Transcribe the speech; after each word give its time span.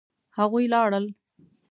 هغوی 0.37 0.65
لاړل 0.73 1.05